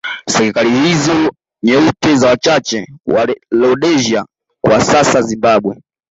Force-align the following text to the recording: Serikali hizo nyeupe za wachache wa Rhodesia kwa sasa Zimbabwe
Serikali 0.29 0.79
hizo 0.89 1.31
nyeupe 1.63 2.15
za 2.15 2.27
wachache 2.27 2.87
wa 3.05 3.27
Rhodesia 3.51 4.25
kwa 4.63 4.83
sasa 4.83 5.21
Zimbabwe 5.21 5.77